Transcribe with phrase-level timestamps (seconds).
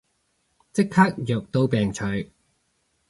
[0.73, 2.05] 即刻藥到病除